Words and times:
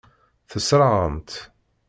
Tessṛeɣ-am-tt. 0.49 1.37